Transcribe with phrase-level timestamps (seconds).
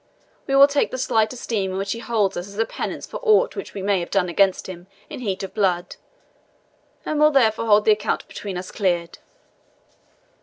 [0.47, 3.19] We will take the slight esteem in which he holds us as a penance for
[3.21, 5.95] aught which we may have done against him in heat of blood,
[7.05, 9.19] and will therefore hold the account between us cleared."